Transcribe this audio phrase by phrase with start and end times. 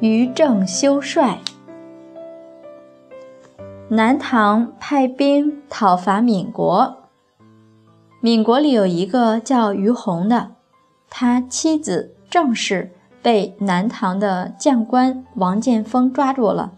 [0.00, 1.38] 于正修帅。
[3.88, 6.96] 南唐派兵讨伐闽国，
[8.20, 10.52] 闽国里有一个叫于洪的，
[11.10, 12.92] 他妻子郑氏
[13.22, 16.72] 被南唐的将官王建锋抓住了，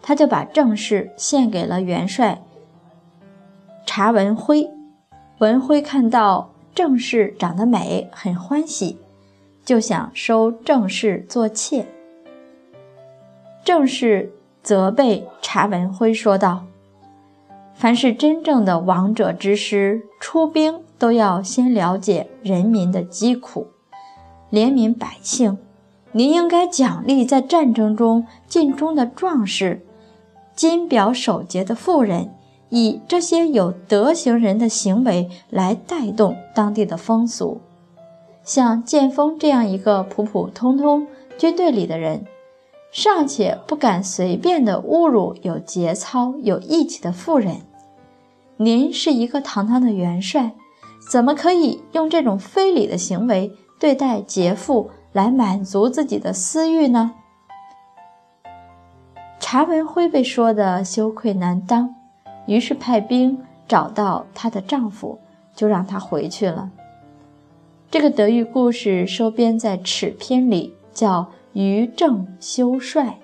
[0.00, 2.42] 他就把郑氏献给了元帅
[3.84, 4.70] 查文辉。
[5.38, 8.98] 文辉看到郑氏长得美，很欢喜，
[9.64, 11.86] 就想收郑氏做妾。
[13.66, 16.66] 正是责备查文辉说道
[17.74, 23.66] ：“凡是真正的王者之师，出兵都要先了解人民的疾苦，
[24.52, 25.58] 怜悯百姓。
[26.12, 29.84] 您应该奖励在战争中尽忠的壮士，
[30.54, 32.30] 金表守节的妇人。”
[32.68, 37.60] 以这些有德行人的行为来带动当地的风俗，
[38.44, 41.06] 像剑锋这样一个普普通通
[41.38, 42.24] 军队里的人，
[42.96, 47.56] 尚且不敢随便的侮辱有节操、有义气的妇人。
[48.56, 50.52] 您是一个堂堂的元帅，
[51.10, 57.12] 怎么可以用这种非礼的行为对待杰妇，来满足自己的私欲呢？
[59.38, 61.94] 查文辉被说的羞愧难当。
[62.46, 65.18] 于是派兵找到她的丈夫，
[65.54, 66.70] 就让她回去了。
[67.90, 71.20] 这个德育故事收编在《尺篇》里，叫
[71.56, 73.18] 《于正修帅》。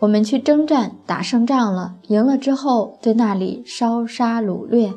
[0.00, 4.92] 我们去征战，打胜仗了，赢了之后对那里烧杀掳掠，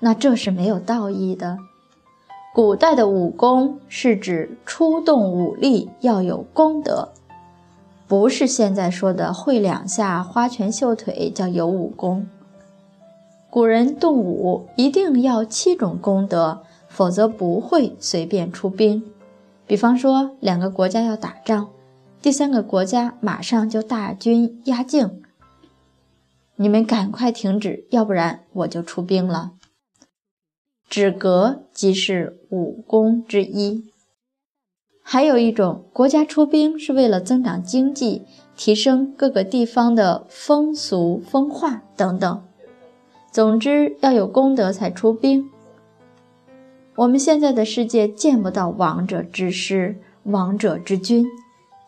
[0.00, 1.58] 那这是没有道义的。
[2.52, 7.10] 古代的武功是指出动武力要有功德。
[8.08, 12.26] 不是现在说的会两下花拳绣腿叫有武功。
[13.48, 16.64] 古人动武一定要七种功德，
[16.98, 19.04] 否则不会随便出兵。
[19.68, 21.68] 比方说，两个国家要打仗，
[22.20, 25.22] 第三个国家马上就大军压境，
[26.56, 29.52] 你们赶快停止，要不然我就出兵了。
[30.90, 33.84] 止戈即是武功之一。
[35.04, 38.22] 还有一种国家出兵是为了增长经济，
[38.56, 42.42] 提升各个地方的风俗风化等等。
[43.30, 45.48] 总之要有功德才出兵。
[46.98, 49.94] 我们现在的世界见不到王者之师、
[50.24, 51.24] 王者之君，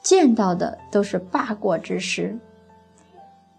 [0.01, 2.39] 见到的都是霸国之师。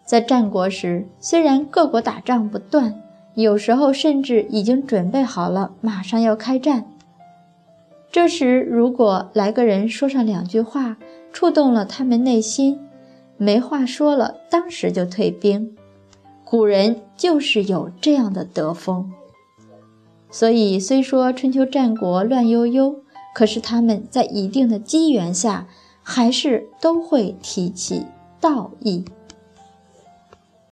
[0.06, 3.03] 在战国时，虽然各国打仗不断，
[3.34, 6.85] 有时候甚至已经准备好了，马上要开战。
[8.09, 10.95] 这时，如果来个人说上两句话，
[11.34, 12.79] 触动了他们内心，
[13.35, 15.75] 没话说了，当时就退兵。
[16.45, 19.11] 古人就是有这样的德风。
[20.31, 22.96] 所以，虽说春秋战国乱悠悠，
[23.36, 25.68] 可是他们在一定的机缘下，
[26.02, 28.06] 还是都会提起
[28.40, 29.03] 道义。